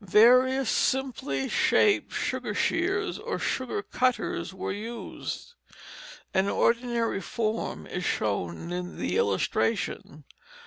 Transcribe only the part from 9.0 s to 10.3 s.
illustration.